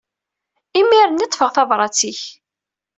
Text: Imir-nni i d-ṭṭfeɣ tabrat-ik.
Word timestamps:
Imir-nni 0.79 1.23
i 1.25 1.27
d-ṭṭfeɣ 1.27 1.49
tabrat-ik. 1.51 2.21